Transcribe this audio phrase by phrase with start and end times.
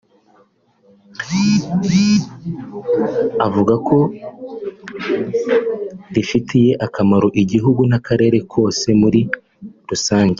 [3.47, 3.97] avuga ko
[6.13, 9.21] rifitiye akamaro igihugu n’akarere kose muri
[9.89, 10.29] rusange